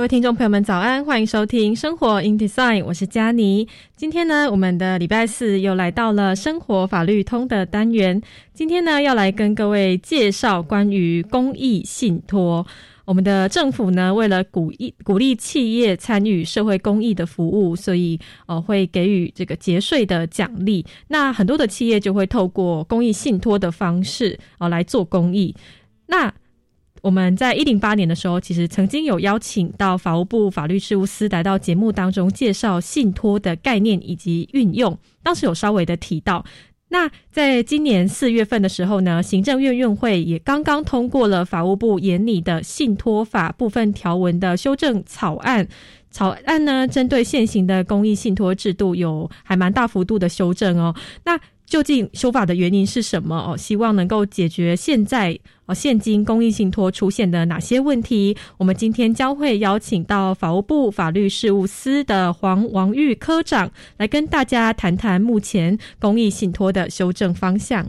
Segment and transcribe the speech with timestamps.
[0.00, 1.04] 各位听众朋友们，早安！
[1.04, 3.68] 欢迎收听《生活 in Design》，我是佳妮。
[3.96, 8.18] 今天呢，我们的礼拜四又来到了生活法律通的单元。
[8.54, 12.66] 今天呢，要来跟各位介绍关于公益信托。
[13.04, 20.82] 我们的政府呢，为了鼓励鼓励企业参与社会公益的服务，所以呃会给予这个节税的奖励。
[21.08, 25.54] 那很多的企业就会透过公益信托的方式哦来做公益。
[26.06, 26.32] 那
[27.02, 34.98] 我们在一零八年的时候，其实曾经有邀请到法务部法律事务司来到节目当中介绍信托的概念以及运用。
[35.22, 36.44] 当时有稍微的提到，
[36.88, 45.68] 那在今年四月份的时候呢，行政院院会也刚刚通过了法务部研拟的信托法部分条文的修正草案。
[46.10, 50.92] 草案呢，针对现行的公益信托制度有还蛮大幅度的修正哦。
[51.24, 51.38] 那
[51.70, 53.36] 究竟修法的原因是什么？
[53.36, 58.36] 哦，希望能够解决现在哦现金公益信托出现的哪些问题？
[58.58, 67.86] 我们今天将会邀请到法务部法律事务司的黄王玉科长来跟大家谈谈目前公益信托的修正方向。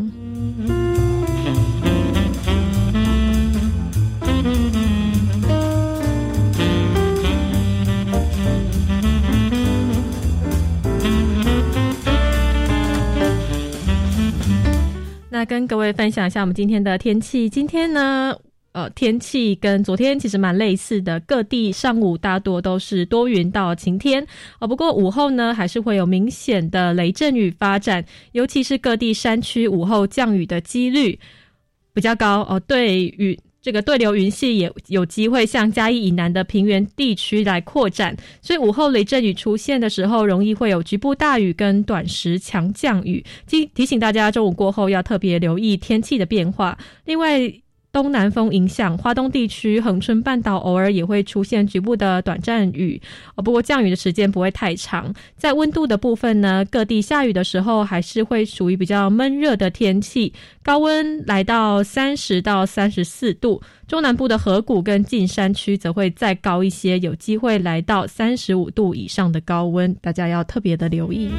[15.42, 17.50] 那跟各位分享一下我们今天的天气。
[17.50, 18.38] 今天呢，
[18.74, 24.24] 呃，天气跟昨天其实蛮类似的，各地上午大多都是多云到晴天
[24.60, 24.68] 哦。
[24.68, 31.18] 不过午后呢，还是会有明显的雷阵雨发展，尤其是各地山区午后降雨的几率
[31.92, 32.60] 比较高哦。
[32.60, 33.40] 对雨。
[33.62, 43.24] 这个对流云系也有机会向嘉义以南的平原地区来扩展，所以午后雷阵雨出现的时候，容易会有局部大雨跟短时强降雨。
[43.48, 46.78] 提提醒大家，中午过后要特别留意天气的变化。
[47.06, 47.54] 另外，
[47.92, 53.02] 东南风影响华东地区，恒春半岛偶尔也会出现局部的短暂雨，
[53.36, 55.14] 不过降雨的时间不会太长。
[55.36, 60.32] 在温度的部分呢，各地下雨的时候还是会属于比较闷热的天气，
[60.64, 63.62] 高温来到三十到三十四度。
[63.88, 71.30] 中南部的河谷跟近山区则会再高一些，有机会来到三十五度以上的高温，大家要特别的留意。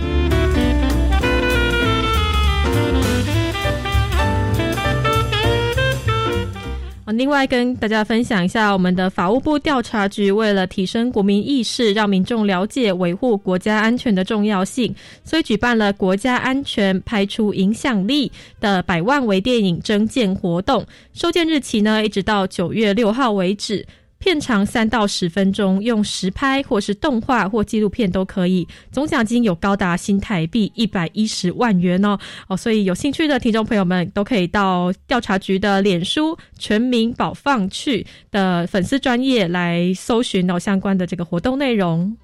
[7.12, 18.30] 另外跟大家分享一下，我们的法务部调查局为了提升国民意识，让民众了解维护国家安全的重要性，所以举办了国家安全拍出影响力
[18.60, 23.86] 的百万微电影征件活动，收件日期呢一直到九月六号为止。
[24.22, 28.66] 片长三到十分钟，用实拍或是动画或纪录片都可以。
[28.92, 32.16] 总奖金有高达新台币一百一十万元哦
[32.46, 42.16] 哦，所以有兴趣的听众朋友们都可以到调查局的脸书“全民保放去”的粉丝专业来搜寻到相关的这个活动内容。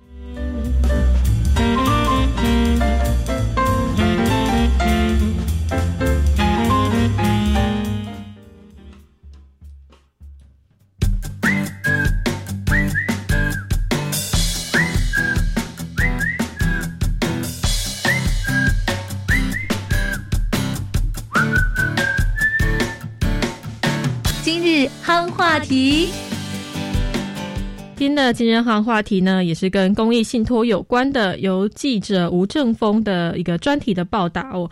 [25.02, 26.08] 夯话题，
[27.96, 34.70] 今天的今日夯话题呢，也是跟公益信托有关的，由记者吴正峰的一个专题的报道哦。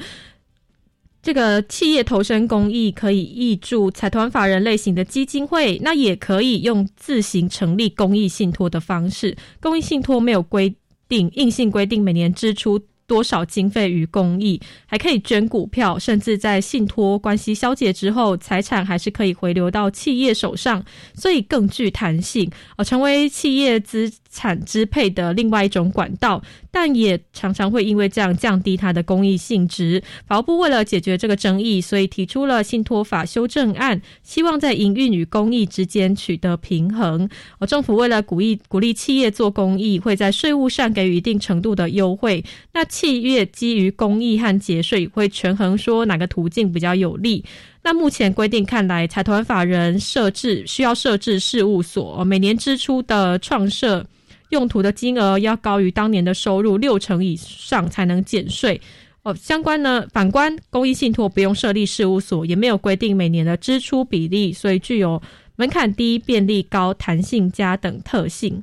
[1.22, 9.36] 这个企业投身公益，可以挹注财团法人类型的基金会，那也可以用自行成立公益信托的方式。
[9.60, 10.72] 公益信托没有规
[11.08, 12.80] 定硬性规定每年支出。
[13.06, 24.12] 多少经费与公益，还可以捐股票，甚至在信托关系消解之后，财产还是可以回流到企业手上，所以更具弹性，哦，成为企业资。
[24.36, 30.02] 产支配的另外一种管道，但也常常会因为这样降低它的公益性质。
[30.26, 37.26] 法务部为了解决这个争议，所以提出了信托法修正案，希望在营运与公益之间取得平衡。
[37.58, 42.44] 而政府为了鼓励鼓励企业做公益，会在税务上给予一定程度的优惠。
[42.74, 47.42] 那企业基于公益和节税，会权衡说哪个途径比较有利。
[47.82, 54.04] 那目前规定看来，财团法人设置需要设置事务所，每年支出的创设
[54.50, 58.80] 用途的金额要高于当年的收入六成以上才能减税。
[59.22, 65.20] 哦，相关呢，反观公益信托不用设立事务所，也没有规定每年的支出比例，所以具有
[65.56, 68.62] 门槛低、便利高、弹性佳等特性。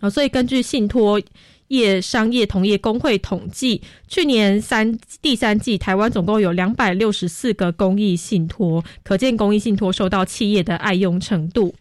[0.00, 1.20] 哦，所以根据信托。
[1.68, 11.74] 业商业同业工会统计，去年三第三季，台湾总共有两百六十四个公益信托，可见公益信托受到企业的爱用程度。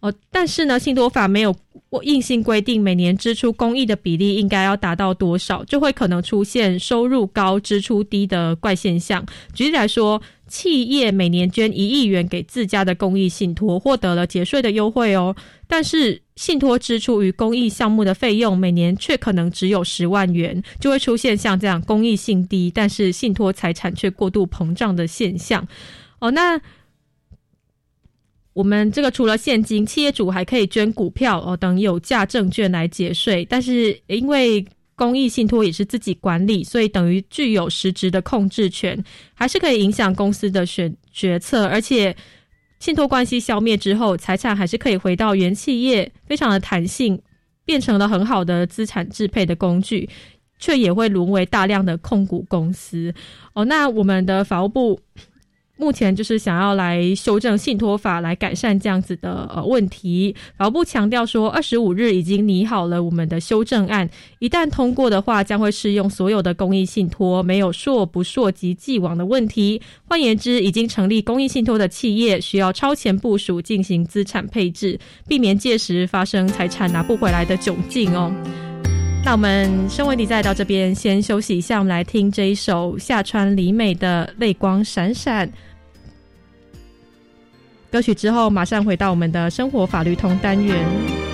[0.00, 1.54] 哦，但是呢，信托法没有
[2.02, 9.24] 硬性规定每年支出公益的比例应该要达到多少，就会可能出现收入高支出低的怪现象。
[9.54, 10.20] 举例来说。
[10.50, 15.36] 企业每年捐一亿元给自家的公益信托，获得了节税的优惠哦。
[15.68, 25.64] 但是信托支出与公益项目的费用每年却可能只有十万元，就会出现像这样公益性低，但是信托财产却过度膨胀的现象。
[26.18, 26.60] 哦，那
[28.52, 34.66] 我们这个除了现金，企业主还可以捐股票哦等有价证券来节税，但是因为。
[34.96, 39.02] 公益信托也是自己管理，所以等于具有实质的控制权，
[39.32, 41.66] 还是可以影响公司的选决策。
[41.68, 42.14] 而且，
[42.80, 47.18] 信托关系消灭之后，财产还是可以回到原企业，非常的弹性，
[47.64, 50.06] 变成了很好的资产支配的工具，
[50.58, 53.14] 却也会沦为大量的控股公司。
[53.54, 55.00] 哦，那我们的法务部。
[55.80, 60.36] 目前就是想要来修正信托法，来改善这样子的呃问题。
[60.58, 64.06] 法务部强调说，二十五日已经拟好了我们的修正案，
[64.40, 69.80] 一旦通过的话，将会适用所有的公益信托，没有硕不硕及既往的问题。
[70.04, 78.30] 换言之，已经成立公益信托的企业，需要超前部署进行资产配置，避免届时发生财产拿不回来的窘境哦。
[79.24, 85.48] 那我们声维迪再到这边先休息一下，我们来听这一首夏川里美的《泪光闪闪》。
[87.90, 91.29] 歌曲之后，马上回到我们的生活法律通单元。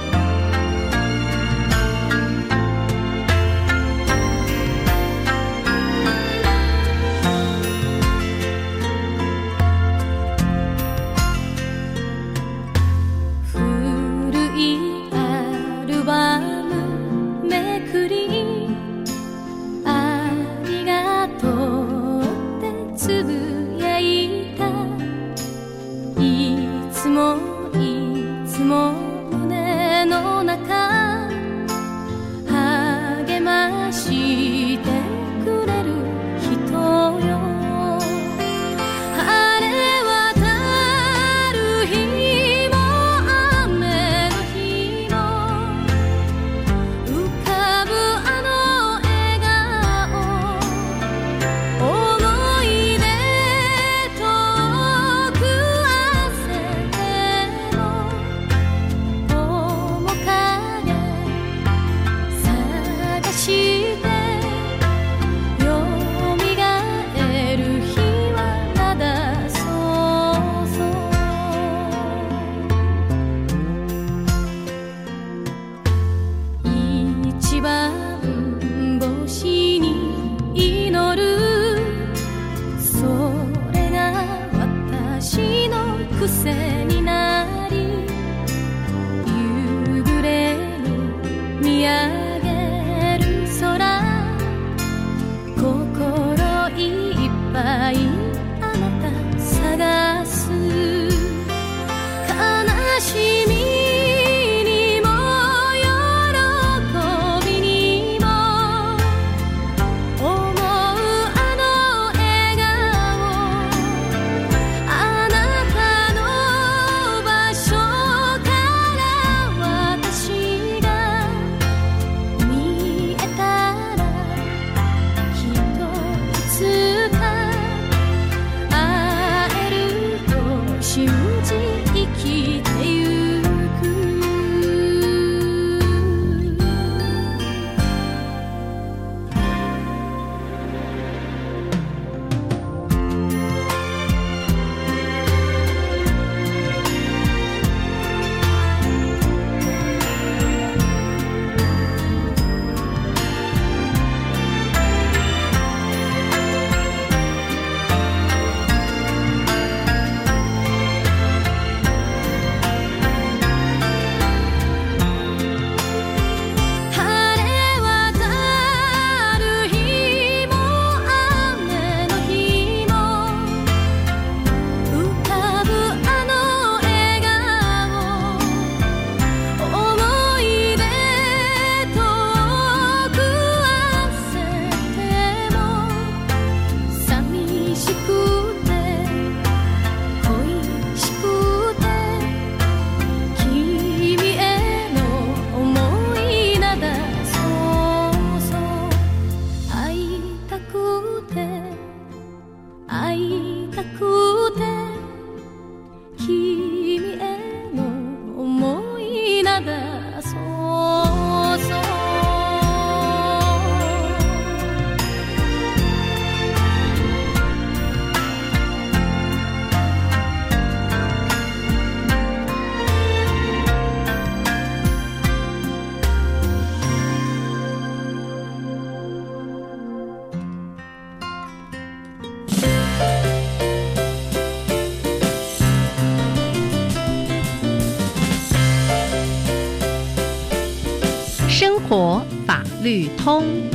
[243.27, 243.66] 通。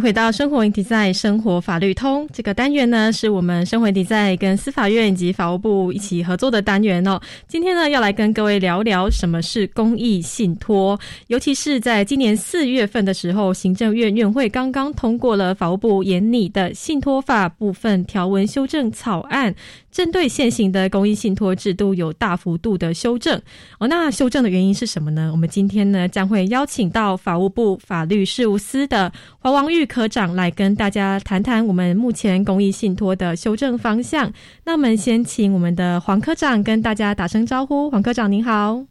[0.00, 7.20] 回到生活问题在生活法律通这个单元呢，是我们生活问题在跟司法院以及法务部一起合作的单元哦。
[7.48, 10.98] 今天呢，要来跟各位聊聊什么是公益信托，
[11.28, 19.54] 尤其是在今年四月份的时候，行政院院会刚刚通过了法务部研拟的信托法部分条文修正草案。
[19.92, 23.40] 针对现行的公益信托制度有大幅度的修正
[23.78, 25.30] 哦，那修正的原因是什么呢？
[25.32, 34.32] 我们今天呢将会邀请到法务部法律事务司的华王玉科长来跟大家谈谈我们目前公益信托的修正方向。
[34.64, 37.90] 那我们先请我们的黄科长跟大家打声招呼。
[37.90, 38.84] 黄科长您好，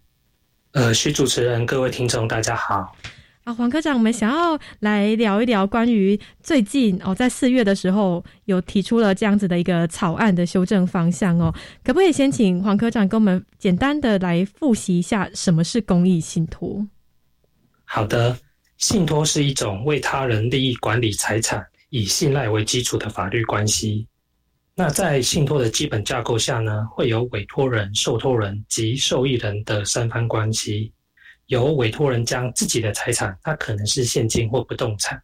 [0.71, 2.95] 呃，徐主持人，各位听众大家好。
[3.43, 16.87] 啊，黄科长，我们想要来聊一聊关于最近哦，在四月的时候有提出了这样子的一个草案的修正方向哦，可不可以先请黄科长跟我们简单的来复习一下什么是公益信托？
[17.83, 18.35] 好的，
[18.77, 24.08] 信托是一种为他人利益管理财产、以信赖为基础的法律关系。
[24.75, 30.91] 那在信托的基本架构下呢，会有委托人、受托人及受益人的三方关系。
[31.48, 35.22] 由委托人将自己的财产，它可能是现金或不动产，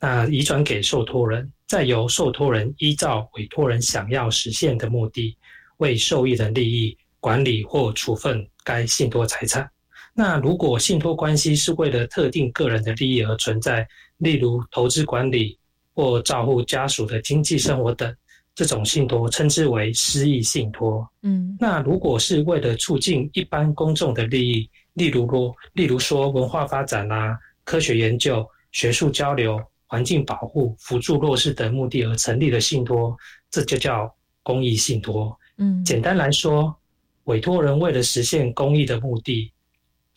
[0.00, 5.36] 那移转给受托人，再由受托人依照委托人想要实现的目的，
[5.78, 9.68] 为受益人利益管理或处分该信托财产。
[10.14, 13.86] 那如果信托关系是为了特定个人的利益而存在，
[14.18, 15.58] 例如投资管理
[15.92, 18.14] 或照顾家属的经济生活等，
[18.54, 21.04] 这种信托称之为私益信托。
[21.22, 33.16] 嗯，那如果是为了促进一般公众的利益，例如说，例如说文化发展啦、科学研究、学术交流、环境保护、辅助弱势等目的而成立的信托，
[33.50, 35.36] 这就叫公益信托。
[35.58, 36.72] 嗯，简单来说，
[37.24, 39.52] 委托人为了实现公益的目的，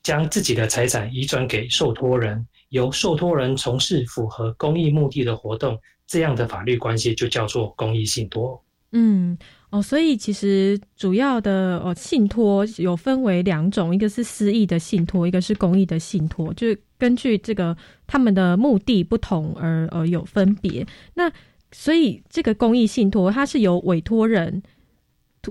[0.08, 8.64] 将自己的财产移转给受托人，由受托人从事符合公益目的的活动，这样的法律关系就叫做公益信托。
[8.94, 9.38] 嗯。
[9.70, 17.76] 哦，所以其实主要的哦信托有分为两种，一个是私益的信托，一个是公益的信托，就是根据这个
[18.08, 20.88] 他们的目的不同而而有分别。
[21.16, 21.30] 那
[21.74, 24.64] 所以这个公益信托，它是由委托人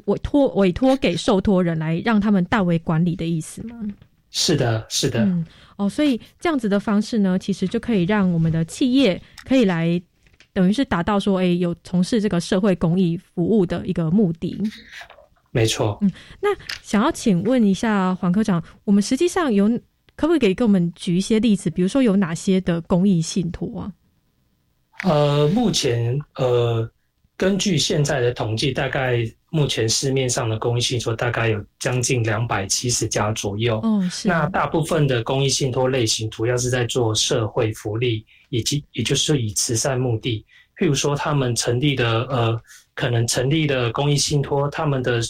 [0.06, 3.86] 委托委托给受托人来让他们代为管理的意思吗？
[4.30, 5.20] 是的，是的。
[5.20, 5.44] 嗯，
[5.76, 10.00] 哦，所以这样子的方式呢，其实就可以让我们的企业可以来。
[10.52, 14.58] 等于是达到说，哎，有从事这个社会公益服务的一个目的。
[15.50, 15.98] 没错。
[16.00, 16.48] 嗯，那
[16.82, 19.68] 想要请问一下黄科长，我们实际上有
[20.16, 21.68] 可不可以给给我们举一些例子？
[21.68, 23.92] 比如说有哪些的公益信托啊？
[25.04, 26.90] 呃，目前呃，
[27.36, 33.80] 根据现在的统计，大概目前市面上的公益信托大概有将近两百七十家左右。
[33.82, 34.28] 嗯，是。
[34.28, 38.24] 那大部分的公益信托类型，主要是在做社会福利。
[38.48, 40.46] 以及也就是以慈善目的，
[40.78, 42.62] 譬如说他们成立的呃，
[42.94, 45.20] 可能成立的公益信托，他们的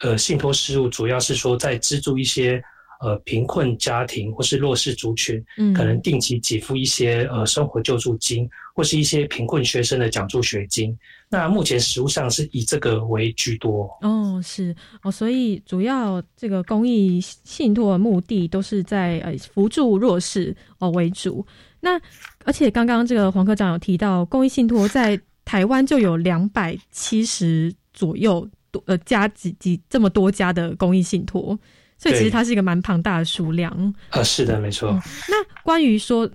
[0.00, 2.60] 呃信托事务主要是说在资助一些
[3.00, 10.96] 呃贫困家庭或是弱势族群，嗯，可能定期给付一些呃生活救助金或是一些贫困学生的奖助学金。
[11.28, 13.90] 那目前实务上是以这个为居多。
[14.02, 21.44] 哦，是哦，所以主要这个公益信托的目的都是在呃扶助弱势哦为主。
[21.80, 22.00] 那
[22.44, 31.58] 而且刚刚这个黄科长有提到，公益信托在台湾就有两百七十左右多呃加几几这么多家的公益信托，
[31.98, 33.94] 所以其实它是一个蛮庞大的数量。
[34.10, 34.90] 啊，是的，没错。
[35.28, 36.28] 那关于说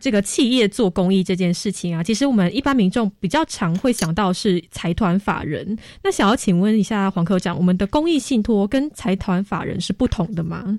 [0.00, 5.76] 这个企业做公益这件事情啊，其实我们一般民众比较常会想到是财团法人。
[6.02, 10.78] 那想要请问一下黄科长，我们的公益信托跟财团法人是不同的吗？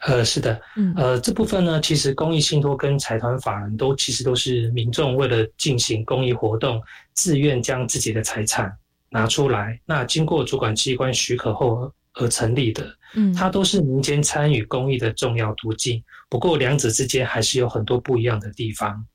[0.00, 0.60] 呃，是的，
[0.94, 6.80] 呃，这部分呢，其实公益信托跟财团法人都其实都是民众为了进行公益活动，
[7.14, 8.70] 自愿将自己的财产
[9.08, 16.02] 拿出来，那经过主管机关许可后而成立的，嗯，它都是民间参与公益的重要途径。
[16.28, 19.06] 不过两者之间还是有很多不一样的地方。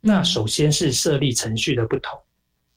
[0.00, 2.18] 那首先是设立程序的不同，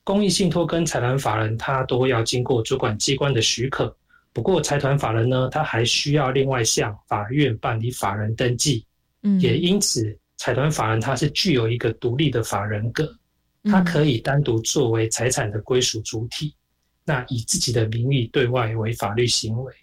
[0.03, 3.95] 公益信托跟财团法人，它都要经过主管机关的许可。
[4.31, 8.86] 不过，财团法人呢，它还需要另外向法院办理法人登记，
[9.24, 13.12] 嗯，也因此，财团法人它是具有一个独立的法人格，
[13.63, 16.55] 它可以单独作为财产的归属主体，
[17.09, 19.73] 那以自己的名义对外为法律行为。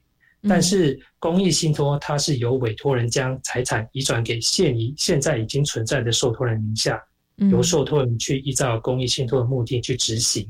[0.49, 7.02] 但是，公益信托它是由委托人将财产移转给现已现在已经存在的受托人名下，
[7.50, 10.49] 由受托人去依照公益信托的目的去执行。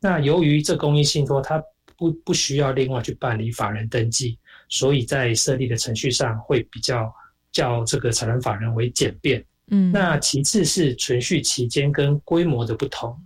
[0.00, 1.62] 那由于这公益信托它
[1.96, 4.36] 不不需要另外去办理法人登记，
[4.68, 7.14] 所以在设立的程序上会比较
[7.52, 9.44] 较这个财团法人为简便。
[9.70, 13.16] 嗯，那其次是存续期间跟规模的不同。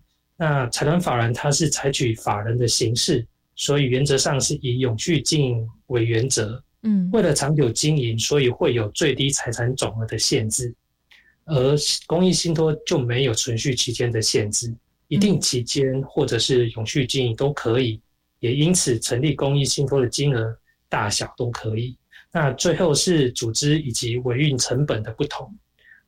[0.41, 6.65] 那财团法人它是采取法人的形式，所以原则上是以永续经营为原则。
[6.83, 10.75] 嗯，为了长久经营，所以会有最低财产总额的限制。
[11.45, 14.75] 而公益信托就没有存续期间的限制，
[15.09, 18.01] 一定期间或者是永续经营都可以。
[18.39, 20.57] 也因此，成立公益信托的金额
[20.89, 21.95] 大小都可以。
[22.33, 25.55] 那最后是组织以及维运成本的不同。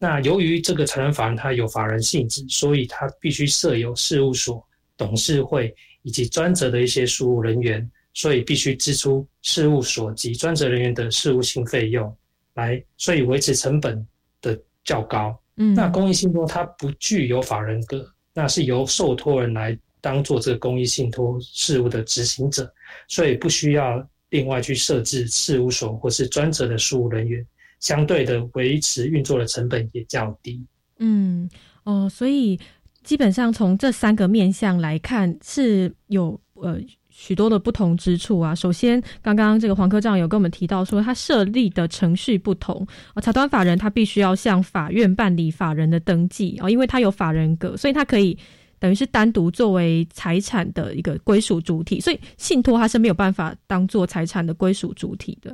[0.02, 4.60] 那由于这个财团法人它有法人性质，所以它必须设有事务所、
[4.96, 12.12] 董事会以及专责的一些事务人员，所以必须支出事务所及专责人员的事务性费用，
[12.54, 14.04] 来所以维持成本
[14.40, 15.40] 的较高。
[15.54, 22.68] 嗯，那公益信托它不具有法人格，那是由受托人来当做这个公益信托事务的执行者，
[23.06, 27.46] 所以不需要另外去设置事务所或是专责的事务人员。
[27.82, 30.64] 相对的，维持运作的成本也较低。
[30.98, 31.50] 嗯，
[31.84, 32.58] 哦，所以
[33.02, 38.54] 基本上从这三个面向来看，是有呃许多的不同之处啊。
[38.54, 48.38] 首先，刚刚这个黄科长有跟我们提到说，他设立的程序不同啊，财团法人他必须要向法院办理法人的登记啊，因为他有法人格，所以他可以
[48.78, 55.52] 等于是单独作为财产的一个归属主体，所以信托它是没有办法当做财产的归属主体的。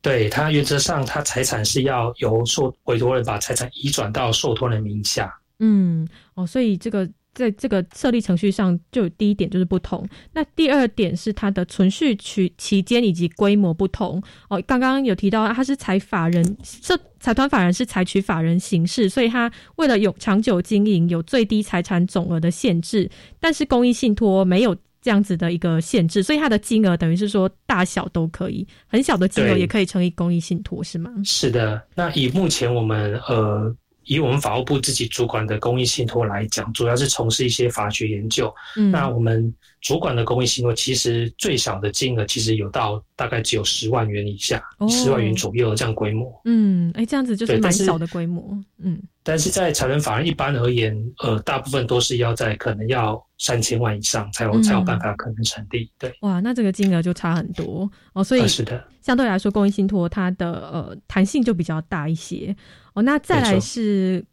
[0.00, 5.32] 对他原则上，他财产是要由受委托人把财产移转到受托人名下。
[5.58, 10.08] 嗯，哦，所以这个在这个设立程序上，就第一点就是不同。
[10.32, 14.22] 那第二点是它的存续期期间以及规模不同。
[14.48, 23.10] 哦，刚刚有提到，它是采法人，这财团法人是采取法人形式，所以它为了有长久经营，有最低财产总额的限制。
[23.40, 24.76] 但是公益信托没有。
[25.00, 31.10] 这样子的一个限制，所以它的金额等于是说大小都可以，很小的金额也可以成立公益信托，是吗？
[31.24, 31.80] 是的。
[31.94, 38.52] 那以目前我们呃，以我们法务部自己主管的公益信托来讲，主要是从事一些法学研究。
[38.76, 46.40] 嗯，那我们主管的公益信托，其实最小的金额其实有到大概只有十万元以下，十万元左右的这样规模。
[46.44, 48.58] 嗯，哎，这样子就是蛮小的规模。
[48.78, 49.00] 嗯。
[49.22, 55.90] 但是在财团法人一般而言，呃，大部分都是要在可能要三千万以上才有才有办法可能成立。
[55.98, 58.24] 对，哇，那这个金额就差很多哦。
[58.24, 62.56] 所以是的，相对来说，公益信托它的呃弹性就比较大一些
[62.94, 63.02] 哦。
[63.02, 64.24] 那再来是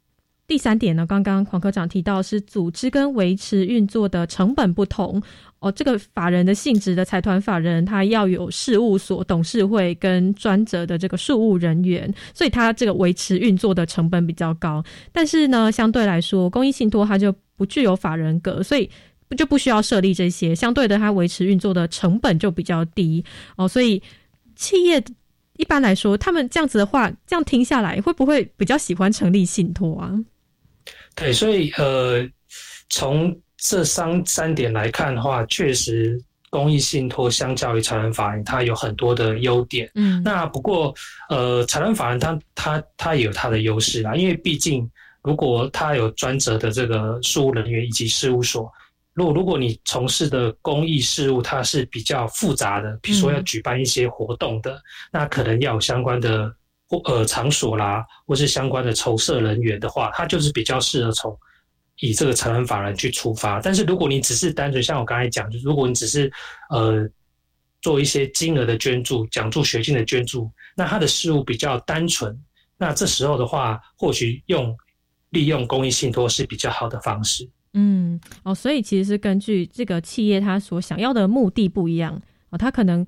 [0.47, 5.21] 第三点呢，刚刚黄科长提到是组织跟维持运作的成本不同。
[5.60, 14.84] 哦，这个法人的性质的财团法人，他要有事务所、董事会跟专责的这个事务人员，所以他这个维持运作的成本比较高。
[15.12, 18.88] 但是呢，相对来说，公益信托它就不具有法人格，所以
[19.36, 20.53] 就不需要设立这些。
[20.53, 23.67] 相对的，它维持运作的成本就比较低哦。
[23.67, 23.99] 所以
[24.55, 25.03] 企业
[25.58, 30.13] 一般来说，他们这样子的话，这样听下来，会不会比较喜欢成立信托啊？
[31.15, 32.28] 对，所以呃，
[32.89, 39.89] 从这三三点来看的话，确实公益信托相较于财团法人，它有很多的优点。
[39.95, 40.93] 嗯，那不过
[41.30, 44.89] 呃，财团法人它它它也有它的优势啦，因为毕竟
[45.23, 48.71] 如果它有专责的这个事务人员以及事务所，
[49.13, 54.80] 如果如果你从事的公益事务它是比较复杂的，比如说要举办一些活动的，
[55.12, 56.54] 那可能要有相关的
[56.88, 61.38] 或呃场所啦，或是相关的筹设人员的话，它就是比较适合从。
[62.00, 66.30] 以这个成人法人去出发，但是如果你只是单纯像我刚才讲，就如果你只是
[66.69, 67.08] 呃
[67.82, 72.38] 做一些金额的捐助、讲助学金的捐助，那他的事务比较单纯，
[72.78, 74.76] 那这时候的话，或许用
[75.30, 77.50] 利用公益信托是比较好的方式。
[77.76, 82.21] 嗯，哦，所以其实是根据这个企业他所想要的目的不一样。
[82.58, 83.06] 他可能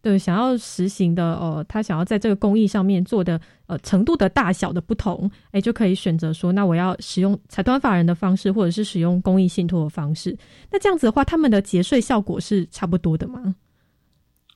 [0.00, 10.36] 对想要实行的哦，他想要在这个公益上面做的呃程度的大小的不同，哎，就可以选择说，那我要使用财团法人的方式，或者是使用公益信托的方式。
[10.70, 13.54] 那这样子的话，他们的节税效果是差不多的吗？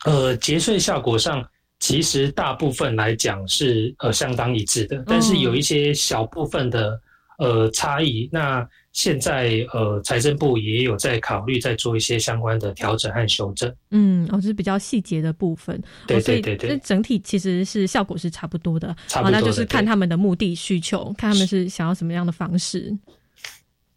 [0.04, 1.44] 呃，节税效果上，
[1.78, 7.00] 其实大部分来讲是呃相当一致的，但是有一些小部分的
[7.42, 8.28] 呃差异。
[8.30, 13.74] 那现在呃，财政部也有在考虑，在做一些相关的调整和修正。
[13.90, 15.82] 嗯，哦，这是比较细节的部分。
[16.06, 18.94] 对对对对，整体其实是效果是差不多的。
[19.08, 22.96] 差不多，那就是看他们的目的需求，看他们是想要什么样的方式。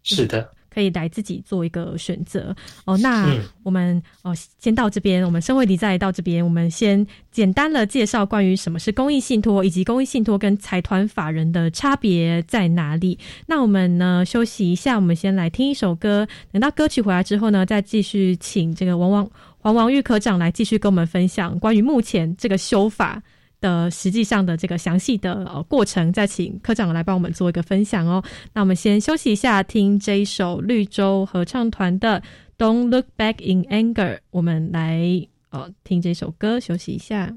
[0.02, 0.50] 是的。
[0.76, 2.98] 可以来自己做一个选择哦。
[2.98, 13.18] 那我们哦，先到这边，我们生活迪再到这边，我们先简单的介绍关于什么是公益信托，以及公益信托跟财团法人的差别在哪里。
[13.46, 16.28] 那我们呢休息一下，我们先来听一首歌。
[16.52, 19.30] 等到歌曲回来之后呢，再继续请这个王王。
[19.58, 23.20] 黄王玉科长来继续跟我们分享关于目前这个修法
[23.60, 28.22] 的实际上的这个详细的呃过程，再请科长来帮我们做一个分享哦。
[28.52, 32.22] 那我们先休息一下，听这一首绿洲合唱团的
[32.58, 37.34] 《Don't Look Back in Anger》，我们来呃听这首歌，休息一下。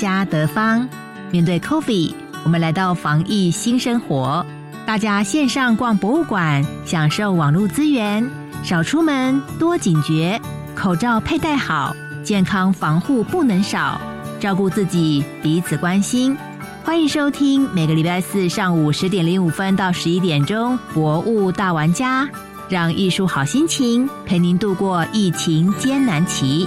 [0.00, 0.88] 家德芳，
[1.30, 4.46] 面对 Coffee，我们来到防疫新生活。
[4.86, 8.26] 大家线上逛博物馆，享受网络资源，
[8.64, 10.40] 少出门，多警觉，
[10.74, 14.00] 口罩佩戴好，健康防护不能少，
[14.40, 16.34] 照顾自己，彼此关心。
[16.82, 22.24] 欢迎收听每个礼拜四上午十点零五分到十一点钟《博物大玩家》，
[22.70, 26.66] 让艺术好心情陪您度过疫情艰难期。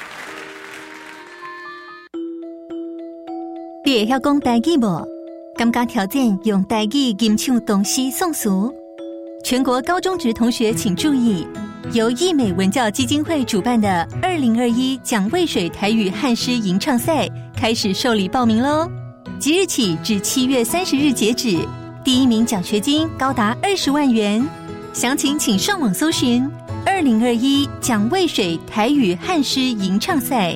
[3.83, 5.07] 你会晓讲台语无？
[5.55, 8.71] 感觉条件用台语吟唱东西宋俗。
[9.43, 11.45] 全国高中职同学请注意，
[11.93, 18.87] 由艺美文教基金会主办的二零二一蒋渭水台语汉诗吟唱赛开始受理报名喽！
[19.39, 21.57] 即日起至七月三十日截止，
[22.03, 24.47] 第一名奖学金高达二十万元。
[24.93, 26.47] 详情请上网搜寻
[26.85, 30.55] 二零二一蒋渭水台语汉诗吟唱赛。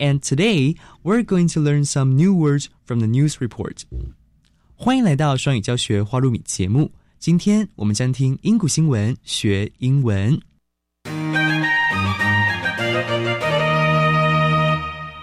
[0.00, 3.82] And today, we're going to learn some new words from the news report.
[4.74, 6.90] 欢迎来到双语教学花露米节目。
[7.18, 10.40] 今天我们将听英古新闻学英文。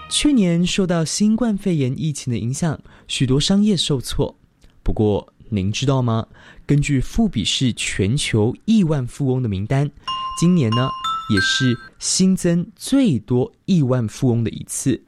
[0.08, 4.38] 去年受到新冠肺炎疫情的影响，许多商业受挫。
[4.84, 6.24] 不过，您知道吗？
[6.64, 9.90] 根据富比士全球亿万富翁的名单，
[10.38, 10.88] 今年呢
[11.29, 15.03] 也是新增最多亿万富翁的一次。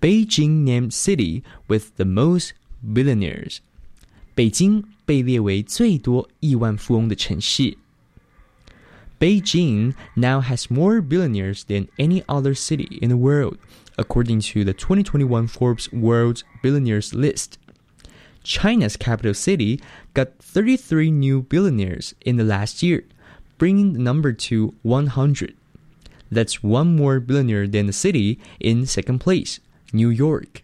[0.00, 2.50] Beijing named city with the most
[2.84, 3.58] billionaires。
[4.34, 7.76] 北京被列为最多亿万富翁的城市。
[9.20, 13.58] Beijing now has more billionaires than any other city in the world,
[13.96, 17.58] according to the 2021 Forbes World Billionaires list.
[18.42, 19.80] China's capital city
[20.14, 23.04] got 33 new billionaires in the last year,
[23.57, 25.55] bringing the number to 100.
[26.31, 29.59] That's one more billionaire than the city in second place,
[29.93, 30.63] New York.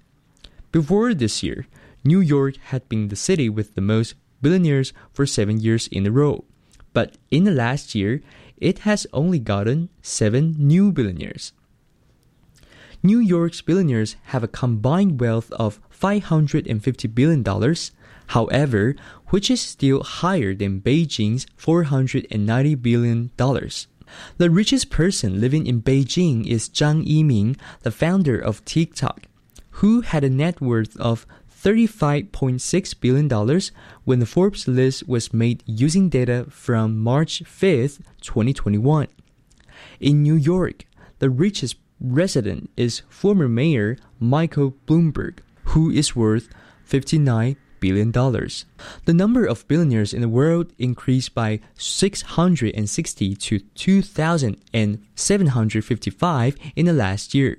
[0.72, 1.68] Before this year,
[2.04, 6.12] New York had been the city with the most billionaires for seven years in a
[6.12, 6.44] row.
[6.92, 8.22] But in the last year,
[8.58, 11.54] it has only gotten seven new billionaires.
[13.02, 17.44] New York's billionaires have a combined wealth of $550 billion,
[18.28, 18.96] however,
[19.34, 23.32] which is still higher than Beijing's $490 billion.
[24.38, 29.24] The richest person living in Beijing is Zhang Yiming, the founder of TikTok,
[29.82, 33.62] who had a net worth of $35.6 billion
[34.04, 39.08] when the Forbes list was made using data from March 5th, 2021.
[40.00, 40.86] In New York,
[41.18, 45.40] the richest resident is former mayor Michael Bloomberg,
[45.74, 46.50] who is worth
[46.88, 48.12] $59 billion.
[48.14, 57.34] The number of billionaires in the world increased by 660 to 2,755 in the last
[57.34, 57.58] year.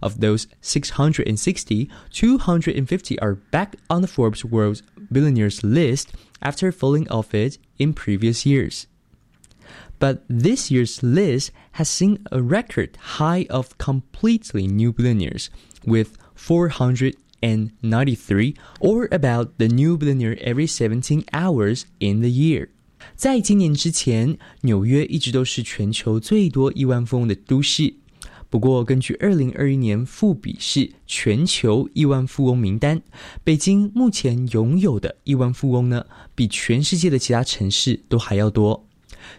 [0.00, 7.34] Of those 660, 250 are back on the Forbes World Billionaires list after falling off
[7.34, 8.86] it in previous years.
[9.98, 15.50] But this year's list has seen a record high of completely new billionaires,
[15.84, 16.16] with
[17.44, 22.68] 493, or about the new billionaire every 17 hours in the year.
[23.14, 27.96] 在今年之前，纽约一直都是全球最多亿万富翁的都市。
[28.48, 33.02] 不过，根据二零二一年富比士全球亿万富翁名单，
[33.42, 38.86] 北京目前拥有的亿万富翁呢，比全世界的其他城市都还要多。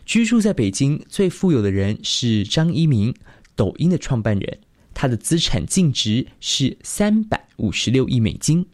[0.05, 3.13] 居住在北京最富有的人是张一鸣，
[3.55, 4.59] 抖音的创办人，
[4.94, 8.66] 他的资产净值是三百五十六亿美金。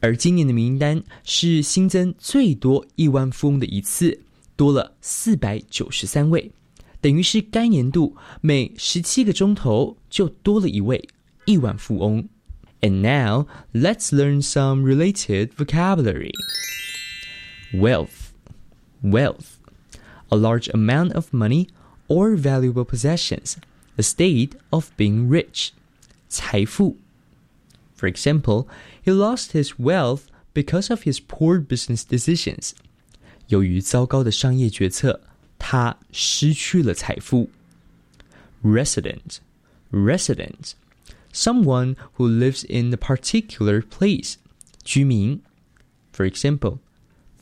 [0.00, 4.20] 而今年的名单是新增最多亿万富翁的一次，
[4.54, 6.50] 多了四百九十三位。
[7.00, 11.08] 等于是该年度每十七个钟头就多了一位
[11.44, 12.28] 亿万富翁。
[12.80, 16.32] And now let's learn some related vocabulary.
[17.72, 18.32] Wealth,
[19.02, 19.56] wealth,
[20.28, 21.68] a large amount of money
[22.06, 23.56] or valuable possessions,
[24.00, 25.72] a state of being rich.
[26.28, 26.96] 财富.
[27.94, 28.66] For example,
[29.00, 32.72] he lost his wealth because of his poor business decisions.
[33.48, 35.20] 由于糟糕的商业决策。
[35.58, 37.50] 他失去了财富。
[38.62, 39.38] Resident,
[39.90, 40.72] resident,
[41.32, 44.36] someone who lives in a particular place.
[44.84, 45.40] 居民。
[46.12, 46.78] For example,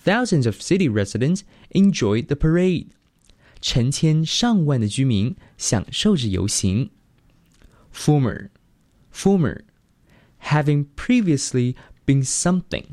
[0.03, 2.89] thousands of city residents enjoyed the parade.
[3.61, 6.91] 成千上万的居民享受着游行。
[7.93, 8.51] Former,
[9.13, 9.63] former,
[10.43, 11.75] having previously
[12.05, 12.85] been something.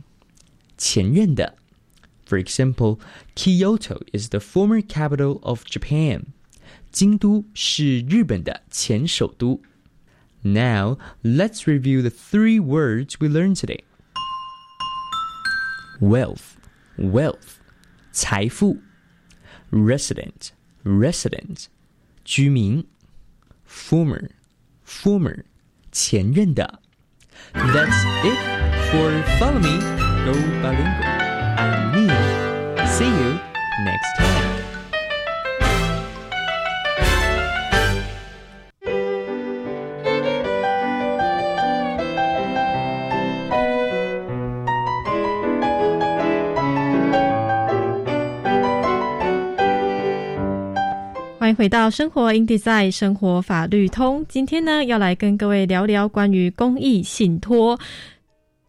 [0.77, 1.57] 前任的
[2.25, 2.99] For example,
[3.35, 6.27] Kyoto is the former capital of Japan.
[6.91, 9.61] 京都是日本的前首都。
[10.43, 13.83] Now, let's review the three words we learned today.
[15.99, 16.55] Wealth,
[16.97, 17.59] wealth,
[18.13, 18.81] 财富。
[19.71, 20.51] Resident,
[20.85, 21.65] resident,
[22.23, 22.85] 居民。
[23.71, 24.29] Former,
[24.85, 25.45] former,
[25.91, 26.79] 前任的。
[27.53, 28.37] That's it
[28.91, 29.79] for Follow Me,
[30.25, 31.05] Go Bilingual.
[31.57, 32.87] I'm Neil.
[32.87, 33.39] See you
[33.85, 34.34] next time.
[51.46, 54.26] 欢迎回到生活 in design 生活法律通。
[54.28, 57.78] 今天呢，要来跟各位聊聊关于公益信托。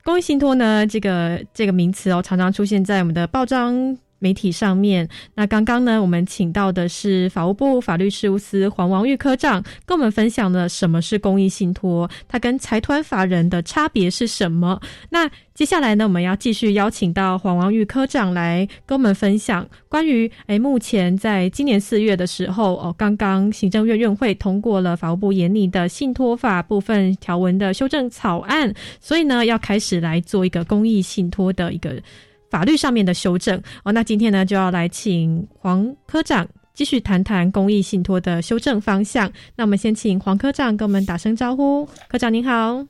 [0.04, 3.98] 公益信托呢，这个这个名词哦，常常出现在我们的报章。
[4.20, 14.82] 媒体上面，那刚刚呢，我们请到的是法务部法律事务司黄王玉科长，跟我们分享了什么是公益信托，它跟财团法人的差别是什么。
[15.10, 32.02] 那接下来呢，我们要继续邀请到黄王玉科长来跟我们分享关于，诶，目前在今年四月的时候，哦，刚刚行政院院会通过了法务部研拟的信托法部分条文的修正草案，所以呢，要开始来做一个公益信托的一个。
[32.50, 39.32] 法律上面的修正哦，那今天呢就要来请黄科长继续谈谈公益信托的修正方向。
[39.56, 42.86] 那我们先请黄科长跟我们打声招呼，科长您好。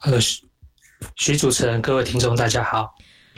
[0.00, 0.18] 呃，
[1.16, 2.94] 徐主持人，各位听众，大家好。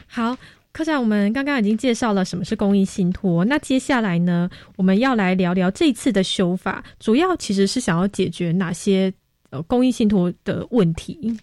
[0.07, 0.37] 好，
[0.73, 9.12] 科长，我们刚刚已经介绍了什么是公益信托，那接下来呢，我们要来聊聊这次的修法，主要其实是想要解决哪些
[9.51, 11.38] 呃公益信托的问题？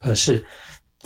[0.00, 0.44] 呃，是。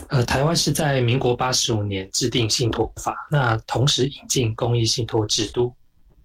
[0.06, 5.74] 呃，台湾是在民国八十五年制定信托法，那同时引进公益信托制度，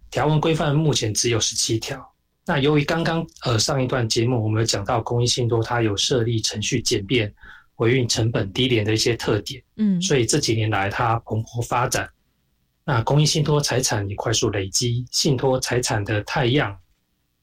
[0.09, 2.01] 条文规范目前只有十七条。
[2.45, 7.33] 那由于刚刚呃上一段节目我们有讲到公益信托它有设立程序简便、
[7.77, 12.09] 维运成本低廉的一些特点，嗯，所以这几年来它蓬勃发展。
[12.85, 16.77] 那公益信托财产也快速累积，信托财产的太样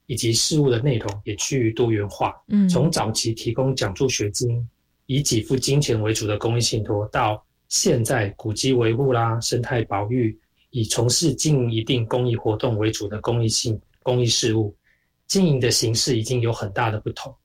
[0.07, 4.67] 以及事务的内容也趋于多元化，嗯，从早期提供奖助学金。
[5.13, 14.73] 以给付金钱为主的公益信托，到现在古迹维护啦、生态保育，以从事经营一定公益活动为主的公益性公益事务，
[15.27, 17.35] 经营的形式已经有很大的不同。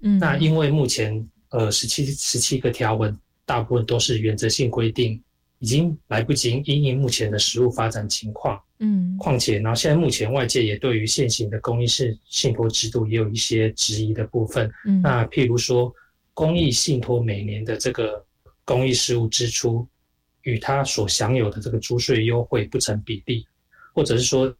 [0.00, 5.22] 嗯，那因为目前呃十七十七个条文，大部分都是原则性规定，
[5.60, 8.60] 已经来不及因应目前的实物发展情况。
[8.80, 14.68] 嗯，况且然后现在目前外界也对于现行的公益性信托制度也有一些质疑的部分。
[14.84, 15.94] 嗯，那譬如说。
[16.34, 18.24] 公益信托每年的这个
[18.64, 19.86] 公益事务支出，
[20.42, 23.46] 与他所享有的这个租税优惠不成比例，
[23.94, 24.54] 或者是说，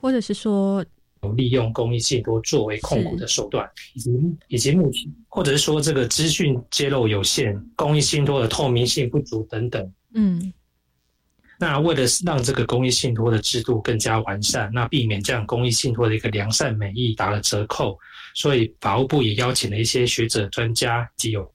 [0.00, 0.84] 或者是说
[1.22, 4.10] 有利用公益信托作为控股的手段，以及
[4.48, 9.92] 以及目前，或者是说这个资讯揭露有限，公益信托的透明性不足等等。
[10.14, 10.52] 嗯。
[11.58, 17.98] 那为了让这个公益信托的制度更加完善，那避免这样公益信托的一个良善美意打了折扣，
[18.36, 21.50] 所以法务部也邀请了一些学者专家及有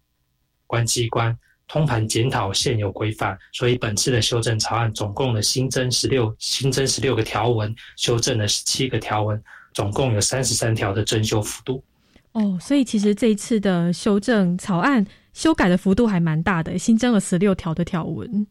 [0.65, 3.37] 关机关通盘检讨现有规范。
[3.53, 9.39] 所以本次的修正草案总共的新增十六新增十六个条文，修正了十七个条文，
[9.75, 11.83] 总共有三十三条的增修幅度。
[12.31, 18.47] 哦，所以其实这一次的修正草案修改的幅度还蛮大的，新增了十六条的条文。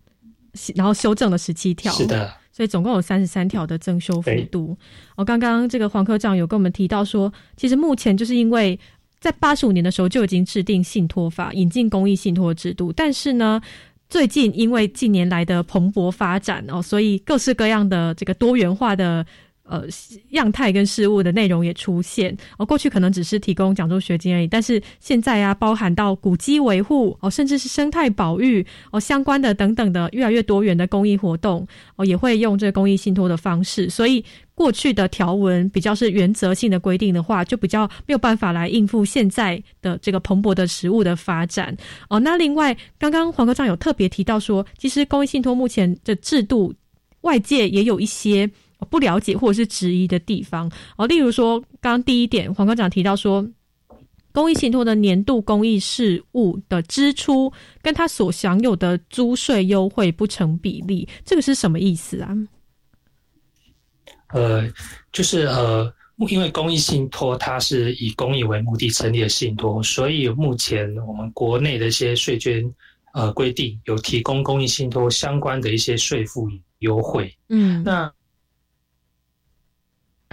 [0.75, 4.77] 然后修正了十七条，是的，所以总共有三十三条的增修幅度。
[5.17, 8.79] 哦刚刚这个黄科长有跟我们提到说，其实目前就是因为
[9.19, 13.61] 在八十五年的时候就已经制定信托法，引进公益信托制度，但是呢，
[14.09, 19.25] 最近因为近年来的蓬勃发展哦，所以各式各样的这个多元化的。
[19.71, 19.85] 呃，
[20.31, 22.67] 样态跟事物的内容也出现哦。
[22.67, 31.65] 过去可能只是提供讲座学金而已，但是现在啊，包含到古迹维护哦，甚至是生态保育哦相关的等等的越来越多元的公益活动
[31.95, 33.89] 哦，也会用这个公益信托的方式。
[33.89, 34.25] 所以
[34.57, 41.77] 过去的条文比较是原则性的规定的话，就比较没有办法来应付现在的这个蓬勃的食物的发展
[42.09, 42.19] 哦。
[42.19, 46.75] 那另外，刚刚黄科长有特别提到说，其实公益信托目前的制度，
[47.21, 48.51] 外界也有一些。
[48.89, 53.47] 不了解或者是质疑的地方哦，例如说，刚刚第一点，黄科长提到说，
[54.33, 57.53] 公益信托的年度公益事务的支出
[57.83, 62.35] 跟他所享有的租税优惠不成比例，这个是什么意思啊？
[64.33, 64.73] 呃，
[65.13, 65.93] 就是呃，
[66.29, 72.63] 因为公益信托它是以公益为目的成立的信托，所以目前我们国内的一些税捐
[73.13, 77.37] 呃规定有提供公益信托相关的一些税负优惠。
[77.49, 78.13] 嗯，那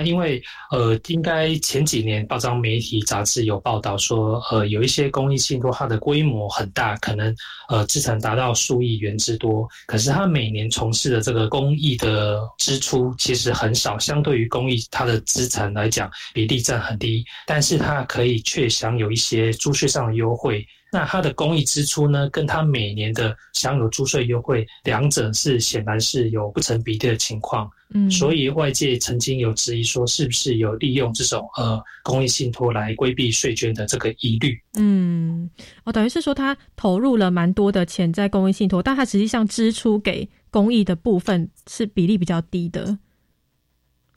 [0.03, 7.35] 因为呃，应该前几年报章媒体杂志有报道说，呃，有一些公益信托它的规模很大，可能
[7.67, 20.63] 呃资产达到数亿元之多，可是它每年从事的这个公益的支出其实很少，相对于公益它的资产来讲比例占很低，但是它可以却享有一些租税上的优惠。
[20.91, 27.69] 那它的公益支出呢，跟它每年的享有租税优惠，两者是显然是有不成比例的情况。
[27.89, 34.57] 嗯，所以外界曾经有质疑说，是不是有利用这种呃公益信托来规避税捐的这个疑虑？
[34.77, 35.49] 嗯，
[35.83, 42.97] 哦，等于是说他投入了蛮多的钱在公益信托，但他实际上支出给公益的部分是比例比较低的，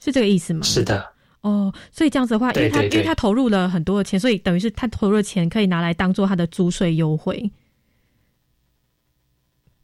[0.01, 0.63] 是这个意思吗？
[0.63, 1.13] 是的。
[1.43, 7.51] 哦，所以这样子的话，因为他因为他投入了很多的钱，所以等于是他投入的钱可以拿来当做他的租税优惠。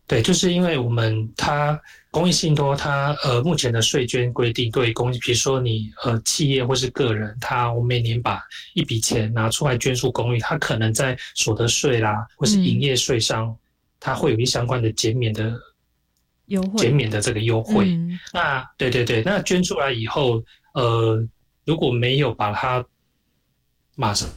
[0.07, 1.81] 对，就是因为我们他
[2.13, 8.41] 公益信托，它呃目前的税捐规定对公益，比如说你呃企业或是个人，他我每年把
[8.75, 13.53] 一笔钱拿出来捐出公益，他可能在所得税啦或是营业税上，
[13.99, 15.59] 他会有一相关的减免的
[16.47, 17.99] 优惠，减免的这个优惠。
[18.33, 20.41] 那对对对，那捐出来以后，
[20.75, 21.21] 呃，
[21.67, 22.83] 如果没有把它
[23.97, 24.31] 马上。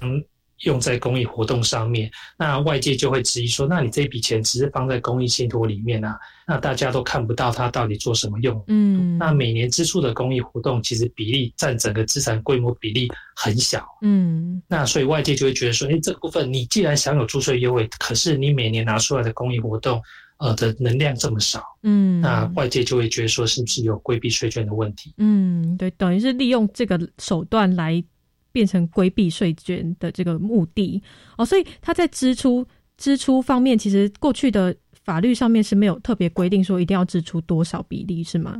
[0.63, 6.19] 用在公益活动上面，那外界就会质疑说：那你这笔钱只是放在公益信托里面啊？
[6.45, 8.61] 那大家都看不到它到底做什么用？
[8.67, 13.07] 嗯，那每年支出的公益活动其实比例占整个资产规模比例
[13.37, 13.87] 很小。
[14.01, 20.01] 嗯，那所以外界就会觉得说：哎，这个部分你既然享有注税优惠，可是你每年拿出来的公益活动，
[20.39, 25.13] 呃的能量这么少，嗯，那外界就会觉得说是不是有规避税捐的问题？
[25.19, 28.03] 嗯，对，等于是利用这个手段来。
[28.51, 30.99] 变成规避税捐的这个目的
[31.37, 32.65] 哦，所以他在支出
[32.97, 38.57] 支出方面，其实过去的法律上面是没有特别规定说一定要支出多少比例，是吗？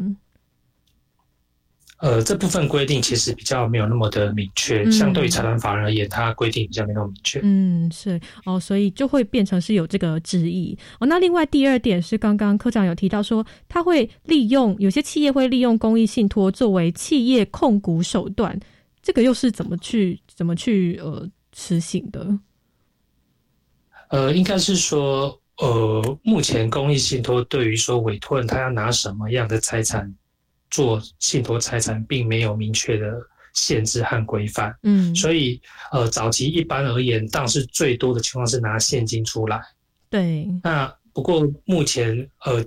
[1.99, 7.41] 呃，这部分规定其实比较没有那么的明确，相对于财团法人而言，它规定比较没那么明确。
[7.43, 11.07] 嗯，是哦，所以就会变成是有这个质疑哦。
[11.07, 18.57] 那另外第二点是，刚刚科长有提到说，他会利用有些企业会利用公益信托作为企业控股手段。
[19.01, 22.39] 这个又是怎么去怎么去呃实行的？
[24.09, 30.13] 呃，应该是说，呃，目前公益信托对于说委托人他要拿什么样的财产
[30.69, 33.19] 做信托财产，并没有明确的
[33.53, 34.75] 限制和规范。
[34.83, 35.61] 嗯，所以
[35.91, 39.61] 呃，早期一般而言，当是最多的情况是拿现金出来。
[40.09, 40.47] 对。
[40.63, 42.65] 那不过目前呃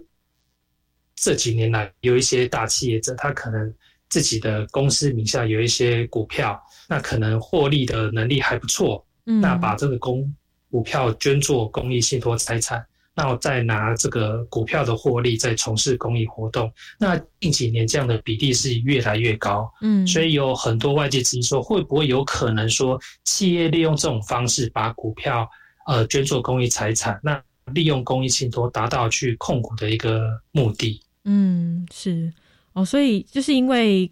[1.14, 3.74] 这几年来，有一些大企业者，他可能。
[4.08, 9.02] 自己的公司名下有一些股票，那可能获利的能力还不错。
[9.24, 10.30] 嗯，那把这个公
[10.70, 12.84] 股票捐做公益信托财产，
[13.14, 16.72] 那我再拿这个股票的获利再从事公益活动。
[16.98, 19.70] 那近几年这样的比例是越来越高。
[19.82, 25.46] 嗯，所以有很多外界质疑说，会不会有可能说企业利用这种方式把股票
[25.86, 27.38] 呃捐做公益财产，那
[27.72, 31.00] 利用公益信托达到去控股的一个目的？
[31.24, 32.32] 嗯，是。
[32.72, 34.10] 哦，所以就是因为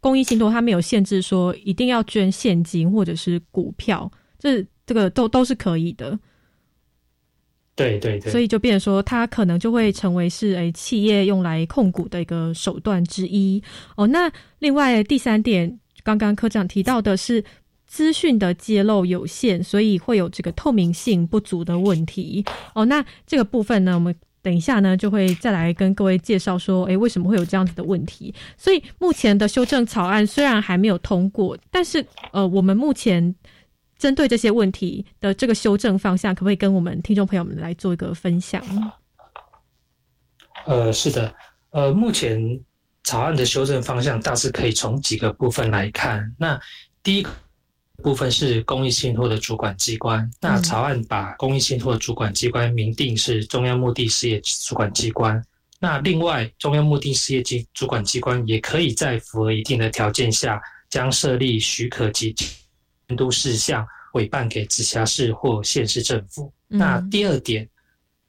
[0.00, 6.18] 公益信托它没有限制说一定要捐现金或者是股票，这这个都都是可以的。
[7.76, 13.62] 对对对，所以就变成说，它可能就会成为是诶企业用来控股的一个手段之一。
[13.96, 17.44] 哦，那另外第三点，刚刚科长提到的是
[17.86, 22.44] 资讯的揭露有限，所以会有这个透明性不足的问题。
[22.74, 24.14] 哦，那这个部分呢，我们。
[24.44, 28.34] 等一下呢，就会再来跟各位介绍说，诶，为什么会有这样子的问题？
[28.58, 33.34] 所以目前的修正草案虽然还没有通过，但是呃，我们目前
[34.04, 38.62] 针对这些问题的这个修正方向，可不可以跟我们听众朋友们来做一个分享？
[40.66, 41.34] 呃，是的，
[41.70, 42.60] 呃，目前
[43.02, 46.30] 草案的修正方向大致可以从几个部分来看。
[46.38, 46.60] 那
[47.02, 47.30] 第一个。
[48.02, 55.40] 部分是公益信托的主管机关，那草案把公益信托的主管机关明定是中央目的事业主管机关。
[55.78, 62.32] 那另外，中央目的事业机主管机关也可以在符合一定的条件下，将设立许可及
[63.06, 66.52] 监督事项委办给直辖市或县市政府。
[66.66, 67.68] 那第二点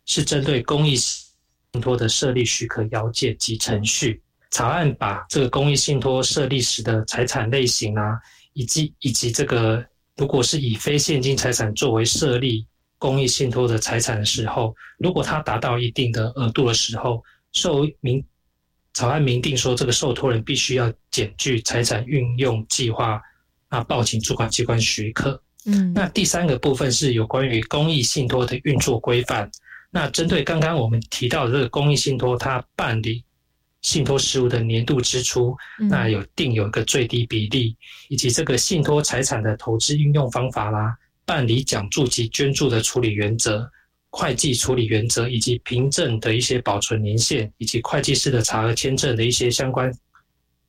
[0.06, 4.22] 是针对公益信托的设立许可要件及程序，
[4.52, 8.20] 草案把这个公益信托设立时的财产类型啊。
[8.58, 12.66] 以及以及这个，如果是以非现金财产作为设立
[12.98, 17.22] 公益信托的财产的时候，如果它达到一定的额度的时候，
[17.52, 18.24] 受明
[18.94, 23.22] 草案明定说，这个受托人必须要检具财产运用计划，
[23.70, 25.44] 那报请主管机关许可。
[25.66, 29.50] 嗯，那第三个部分是有关于公益信托的运作规范。
[29.90, 33.24] 那针对刚刚我们提到的这个公益信托，它办理
[33.82, 35.56] 信托事务的年度支出，
[35.90, 37.76] 那有定有一个最低比例，
[38.10, 43.70] 以及这个信托财产的投资运用方法啦，办理奖助及捐助的处理原则、
[44.10, 49.92] 会计处理原则，以及凭证的一些保存年限，以及会计师的查核签证的一些相关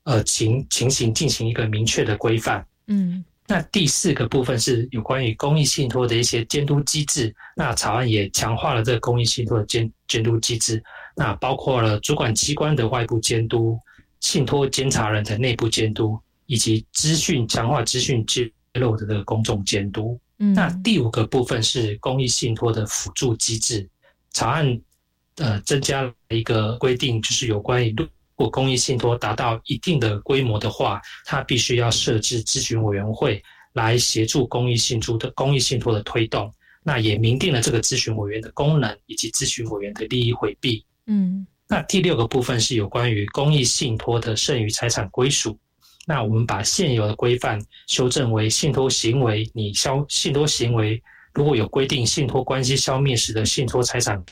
[0.04, 2.64] 呃情情形进行一个明确的规范。
[2.86, 3.24] 嗯。
[3.48, 7.34] 那第四个部分是有关于公益信托的一些监督机制。
[7.54, 10.82] 那草案也强化了这个公益信托的监监督机制。
[11.14, 13.78] 那包括了主管机关的外部监督、
[14.20, 20.18] 信托监察人的内部监督，以及资讯强化资讯揭露的这个公众监督。
[20.38, 23.88] 嗯，那第五个部分是公益信托的辅助机制。
[24.32, 24.80] 草案
[25.36, 27.94] 呃增加了一个规定，就是有关于。
[27.96, 28.06] 如
[28.36, 36.52] 果公益信托达到一定的规模的话，它必须要设置咨询委员会来协助公益信托的公益信托的推动。
[36.84, 40.84] 那也明定了这个咨询委员的功能以及咨询委员的利益回避。
[41.06, 45.58] 嗯，那第六个部分是有关于公益信托的剩余财产归属。
[46.06, 51.02] 那我们把现有的规范修正为信托行为，你消信托行为
[51.34, 54.24] 如果有规定信托关系消灭时的信托财产。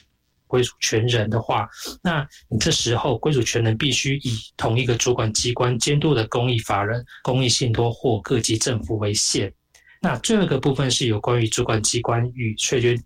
[0.54, 1.68] 归属权人的话，
[2.00, 9.52] 那你这时候归属权人必须以同一个主管机关监督的公益法人、公益信托或各级政府为限。
[10.00, 12.96] 那最后一个部分是有关于主管机关与税捐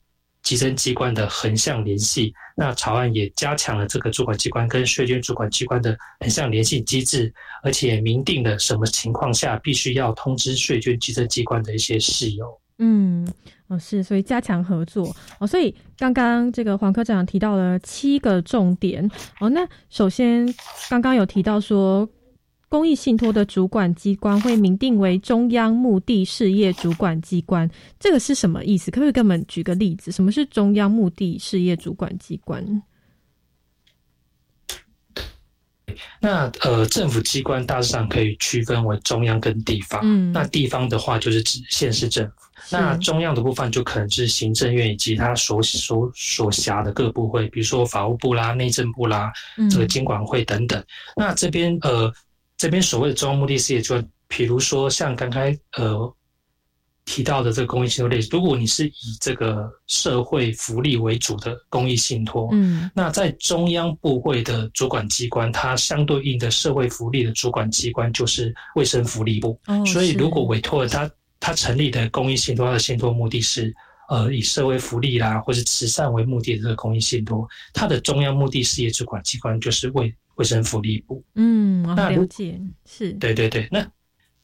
[0.42, 2.34] 稽征机关的横向联系。
[2.54, 7.32] 那草案也加强了这个主管机关跟税捐主管机关的横向联系机制，
[7.62, 12.60] 而且明定了什么情况下必须要通知税捐稽征机关的一些事由。
[12.76, 13.26] 嗯。
[13.68, 15.46] 哦，是，所以加强合作哦。
[15.46, 19.08] 所以刚刚这个黄科长提到了七个重点
[19.40, 19.48] 哦。
[19.50, 20.52] 那首先
[20.88, 22.08] 刚刚有提到说，
[22.70, 28.90] 公益信托的主管机关会明定为中央目的事业主管机关，这个是什么意思？
[28.90, 30.10] 可不可以给我们举个例子？
[30.10, 32.82] 什么是中央目的事业主管机关？
[36.20, 40.00] 那呃，政府机关大致上可以区分为中央跟地方。
[40.04, 42.47] 嗯，那地方的话就是指县市政府。
[42.70, 49.32] 那中央的部分就可能是行政院以及它所所所辖的各部会，比如说法务部啦、内政部啦、
[49.70, 50.82] 这个监管会等等。
[51.16, 52.12] 那这边呃，
[52.56, 56.14] 这边所谓的中央目的事业，就比如说像刚才呃
[57.04, 69.58] 提到的这个公益信托类，如果你是以这个社会福利为主的公益信托，嗯，那在中央部会的主管机关，它相对应的社会福利的主管机关就是卫生福利部。
[69.66, 71.10] 哦，所以如果委托了他。
[71.40, 73.74] 他成立的公益信托，他的信托目的是，
[74.08, 81.22] 呃，以社会福利啦或者慈善为目的的这个公益信托，它的中央目的事业主管机关就是卫卫生福利部。
[81.34, 83.12] 嗯，那了解是。
[83.14, 83.86] 对对对，那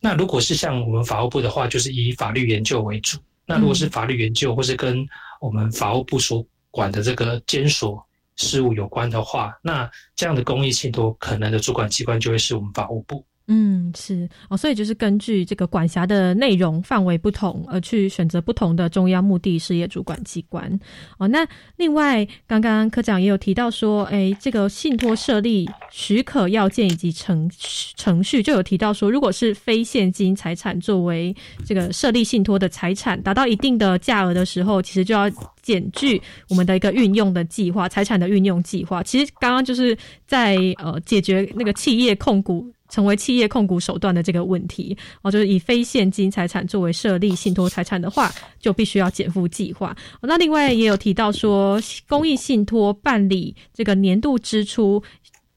[0.01, 3.19] 那如果是像我们法务部的话，就是以法律研究为主。
[3.47, 5.07] 那如果是法律研究或是跟
[5.41, 8.03] 我们法务部所管的这个监所
[8.37, 13.25] 事务有关的话，那这样的公益信托可能的主管机关就会是我们法务部。
[13.47, 20.81] 嗯，是哦，所以就是根据这个管辖的内容范围不同，而去选择不同的中央目的事业主管机关
[21.19, 21.29] 哦。
[21.29, 27.51] 那另外，刚刚科长也有提到说，哎，这个信托设立许可要件以及程
[27.97, 31.37] 程序，就有提到说，如果是非现金财产作为
[31.67, 35.31] 这个设立信托的财产达到一定的价额的时候，其实就要
[35.61, 36.19] 检具
[36.49, 39.03] 我们的一个运用的计划，财产的运用计划。
[39.03, 39.95] 其实刚刚就是
[40.27, 42.74] 在呃解决那个企业控股。
[42.95, 48.31] 成为企业控股手段的这个问题哦，就是以非现金财产作为设立信托财产的话，
[48.61, 49.97] 就必须要减负计划。
[50.23, 55.03] 那另外也有提到说，公益信托办理这个年度支出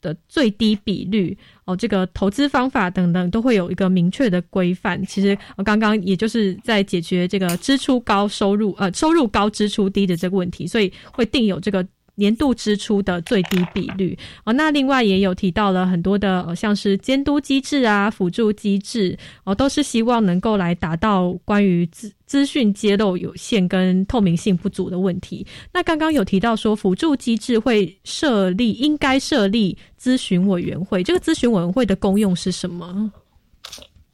[0.02, 5.06] 的最低比率哦，这个投资方法等等都会有一个明确的规范。
[5.06, 11.86] 其实我刚刚也就是在解决这个支出高收入呃收入高支出低的这个问题，所以会定有这个。
[12.18, 25.46] 年度支出的最低比率哦，那另外也有提到了很多的，像是监督机制啊、辅助机制哦，都是希望能够来达到关于资资讯揭露有限跟透明性不足的问题。
[25.72, 31.04] 那刚刚有提到说，辅助机制会设立，应该设立咨询委员会。
[31.04, 33.12] 这个咨询委员会的功用是什么？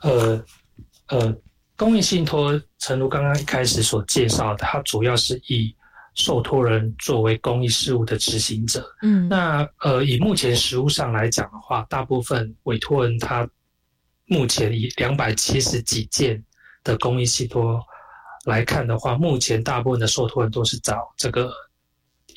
[0.02, 0.44] 呃
[1.08, 1.34] 呃，
[1.78, 5.74] 公益信托，诚如刚刚一开始所介绍的，它主要是以。
[6.16, 13.48] 受托人作为公益事务的执行者，嗯，那呃，以目前实务上来讲的话，大部分委托人他
[14.26, 16.44] 目前以两百七十几件
[16.84, 17.84] 的公益信托
[18.46, 21.52] 来看的话，目前大部分的受托人都是找这个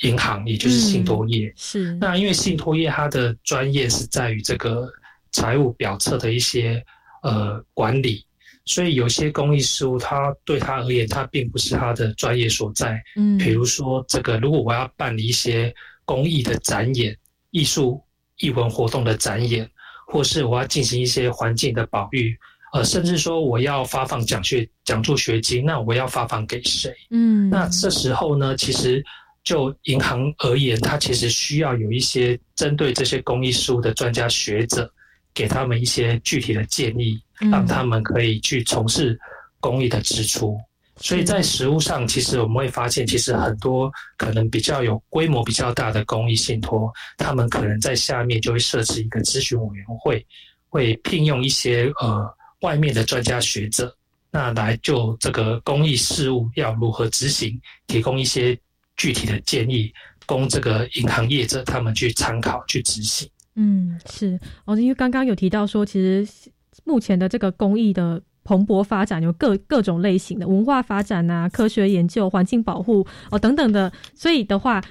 [0.03, 1.53] 银行，也就是信托业。
[1.57, 4.89] 是，那因为信托业它的专业是在于这个
[5.33, 6.85] 财务表册的一些
[7.23, 8.26] 呃管理。
[8.67, 13.01] 所以有些公益事务，它对他而言，它并不是他的专业所在。
[13.17, 15.73] 嗯，比如说这个，如果我要办理一些
[16.05, 17.17] 公益的展演、
[17.53, 18.03] 艺术、
[18.39, 19.69] 艺文活动的展演，
[20.07, 22.37] 或是我要进行一些环境的保育，
[22.73, 26.93] 呃，甚至说我要发放奖学奖助学金，那我要发放给谁？
[27.11, 29.03] 嗯，那这时候呢，其实
[29.45, 34.93] 就银行而言，它其实需要有一些针对这些公益事务的专家学者，
[35.37, 37.23] 给他们一些具体的建议。
[37.39, 39.15] 让他们可以去从事
[39.61, 40.59] 公益的支出，
[40.97, 50.27] 所以在实务上，其实我们会发现，其实很多可能比较有规模比较大的公益信托，他们可能在下面就会设置一个咨询委员会，
[50.71, 52.27] 会聘用一些呃
[52.63, 53.95] 外面的专家学者，
[54.31, 58.59] 那来就这个公益事务要如何执行，提供一些
[58.97, 59.93] 具体的建议，
[60.25, 63.29] 供这个银行业者他们去参考去执行。
[63.57, 66.51] 嗯，是哦，因为刚刚有提到说，其实。
[66.85, 74.85] 目前的这个工艺的蓬勃发展，有各各种类型的文化发展啊、科学研究、环境保护哦等等的，所以的话。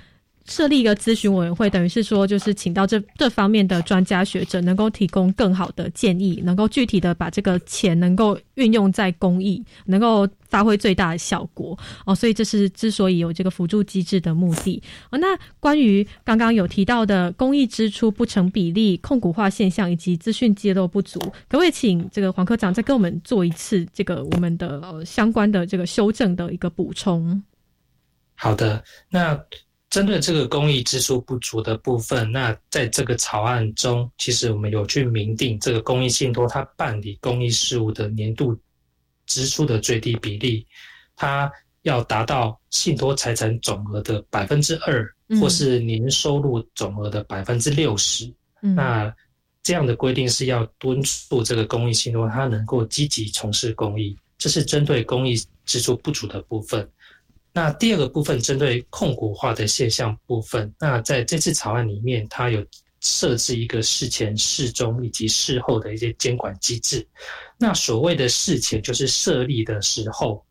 [0.46, 12.14] 设立一个咨询委员会，等于是说，就是请到这这方面的专家学者，能够提供更好的建议，能够具体的把这个钱能够运用在公益，能够发挥最大的效果哦。
[12.14, 15.18] 所以这是之所以有这个辅助机制的目的哦。
[15.18, 15.28] 那
[15.60, 27.42] 关于刚刚有提到的公益支出不成比例、控股化现象以及资讯揭露不足，可不可以请这个黄科长再跟我们做一次这个我们的相关的这个修正的一个补充？
[28.36, 29.44] 好的，那。
[29.96, 38.60] 针对这个公益支出不足的部分，那在这个草案中，其实我们有去明定这个公益信托它办理公益事务的年度
[39.26, 40.68] 支出的最低比例，
[41.16, 41.50] 它
[41.84, 48.30] 要达到信托财产总额的百分之二，或是年收入总额的百分之六十。
[48.60, 49.16] 那
[49.64, 56.86] 这样的规定是要敦促这个公益信托它能够积极从事公益，这是针对公益支出不足的部分。
[57.56, 62.62] 那第二个部分针对控股化的现象部分，那在这次草案里面，它有
[63.00, 67.08] 设置一个事前、事中以及事后的一些监管机制。
[67.58, 70.46] 那所谓的事前，就是设立的时候。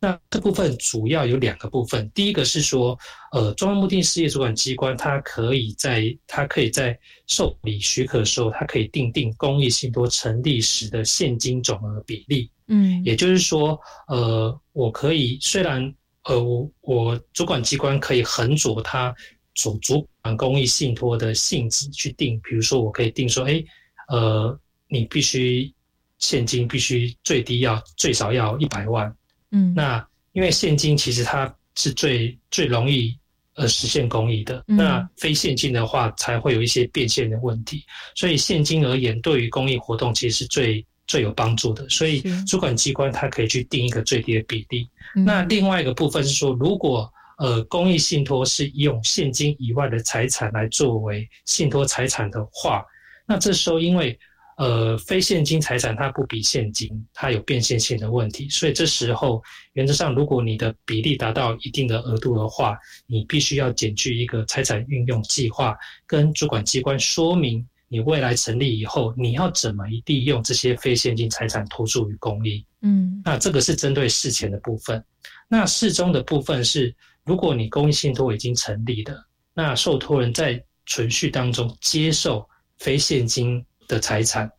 [0.00, 2.98] 那这部分主要有两个部分，第一个是说，
[3.32, 12.50] 呃，中央目的事业主管机关，它可以在它可以在受理许可的时候，它可以定定公益信托成立时的现金总额比例。
[12.68, 13.78] 嗯，也就是说，
[14.08, 15.94] 呃，我可以虽然。
[16.28, 19.14] 呃，我我主管机关可以横着它
[19.54, 23.62] 主主管公益信托的性质去定，比如说我可以定说，哎，
[24.08, 24.58] 呃，
[24.88, 25.72] 你必须
[26.18, 29.14] 现金必须最低要最少要一百万，
[29.52, 33.16] 嗯，那因为现金其实它是最最容易
[33.54, 40.84] 呃实现公益的，那非现金的话才会有一些变现的问题，所以现金而言，对于公益活动其实是最。
[41.08, 44.88] 最有帮助的，所以主管机关它可以去定一个最低的比例。
[45.24, 52.84] 那另外一个部分是说，如果呃公益信托是用现金以外的财产来作为信托财产的话，
[53.26, 54.18] 那这时候因为
[54.58, 59.42] 呃非现金财产它不比现金，它有变现性的问题，所以这时候
[59.72, 67.66] 原则上如果你的比例达到一定的额度的话，你必须要减去一个财产运用计划，跟主管机关说明。
[67.88, 72.64] 你未来成立以后，你要怎么利用这些非现金财产投注于公益？
[72.82, 75.02] 嗯，那这个是针对事前的部分。
[75.48, 79.24] 那事中的部分是，如果你公益信托已经成立的，
[79.54, 84.50] 那受托人在存续当中接受非现金的财产，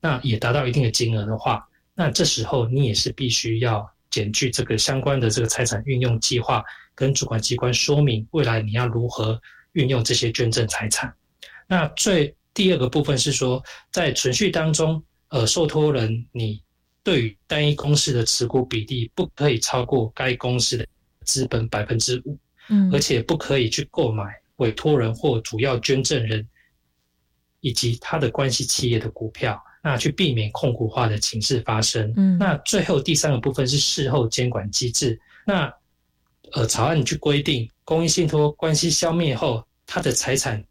[0.00, 9.40] 那也达到一定的金额的话，那这时候你也是必须要减去这个相关的这个财产运用计划，跟主管机关说明未来你要如何
[9.72, 11.12] 运用这些捐赠财产。
[11.68, 16.62] 那最第二个部分是说，在存续当中，呃，受托人你
[17.02, 20.86] 对于单一公司的持股比例不可以超过该公司的
[21.24, 22.36] 资本百分之五，
[22.68, 24.24] 嗯，而且不可以去购买
[24.56, 26.46] 委托人或主要捐赠人
[27.60, 32.12] 以及他的关系企业的股票，那去避免控股化的情势发生。
[32.16, 35.18] 嗯，那最后第三个部分是事后监管机制。
[35.46, 35.72] 那
[36.52, 40.62] 呃，草案去规定，公益信托关系消灭后，他的财产。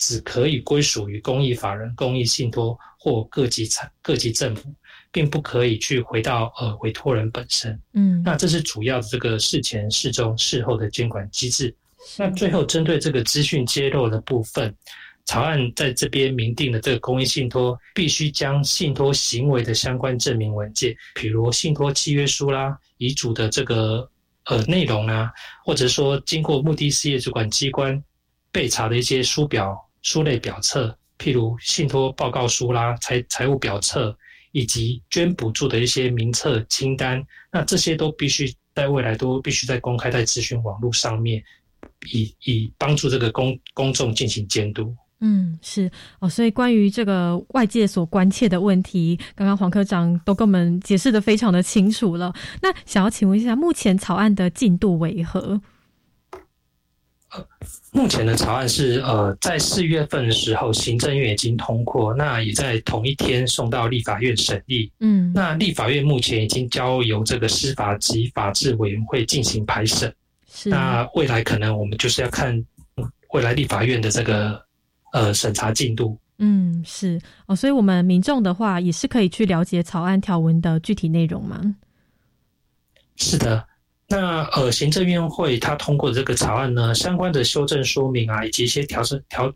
[0.00, 4.74] 只可以归属于公益法人、公益信托或各级产各级政府，
[5.12, 7.78] 并不可以去回到呃委托人本身。
[7.92, 11.74] 嗯，那这是主要的这个事前、事中、事后的监管机制。
[12.16, 14.74] 那最后针对这个资讯揭露的部分，
[15.26, 24.10] 草案在这边明定的这个公益信托必须将信托行为的相关证明文件，比如信托契约书啦、遗嘱的这个
[24.46, 25.30] 呃内容啊，
[25.62, 28.02] 或者说经过目的事业主管机关
[28.50, 29.78] 备查的一些书表。
[30.02, 34.16] 书类表册，譬如信托报告书啦、财财务表册
[34.52, 41.42] 以及捐补助的一些名册清单，那这些都必须在未来都必须在公开在资讯网络上面，
[42.12, 44.94] 以以帮助这个公公众进行监督。
[45.22, 52.34] 嗯，是哦，所以关于这个外界所关切的问题，刚刚黄科长都跟我们解释的非常的清楚了。
[52.62, 55.60] 那想要请问一下，目前草案的进度为何？
[57.92, 64.90] 目前的草案是呃，在四月份的时候，行政院已经通过，那也在同一天送到立法院审议。
[65.00, 70.12] 嗯，那立法院目前已经交由这个司法及法制委员会进行排审。
[70.52, 72.64] 是，那未来可能我们就是要看
[73.32, 74.60] 未来立法院的这个。
[75.12, 81.60] 呃，审查进度，嗯，是哦，所以我们民众的话也是可以去了解草案条文的具体内容吗？
[83.16, 83.66] 是的，
[84.10, 89.52] 那呃，行政院会他通过的这个草案呢，相关的修正说明啊，以及一些调整条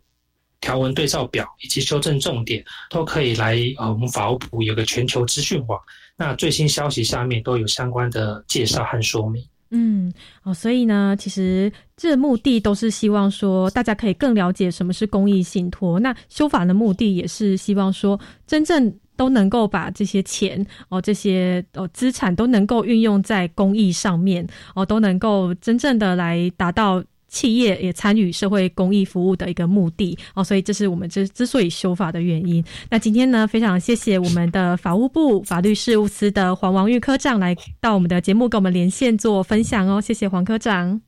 [0.61, 5.77] 条文对照表以及修正重点，都可以来呃，我们法务部有个全球资讯网，
[6.15, 9.45] 那最新消息下面都有相关的介绍和说明。
[9.71, 15.99] 嗯，哦，所以呢，其实这目的都是希望说，大家可以更了解什么是公益信托。
[15.99, 27.03] 那修法的目的也是希望说，真正都能够把这些钱哦，这些哦资产都能够运用在公益上面哦，都能够真正的来达到。
[27.27, 32.63] 企业也参与社会公益服务的一个目的哦，所以这是我们之之所以修法的原因。
[32.89, 41.01] 那今天呢，非常谢谢我们的法务部法律事务司的黄王玉科长来到我们的节目跟我们连线做分享哦，谢谢黄科长，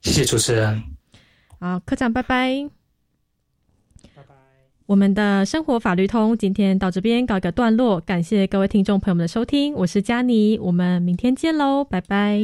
[0.00, 0.82] 谢谢主持人，
[1.60, 2.83] 好，科长拜拜，拜拜。
[4.86, 12.38] 我们的生活法律通今天到这边告一个段落，感谢各位听众朋友们的收听，我是佳妮，我们明天见喽，拜拜。